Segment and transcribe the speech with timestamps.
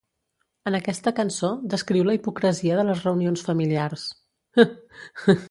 [0.69, 4.09] En aquesta cançó descriu la hipocresia de les reunions familiars.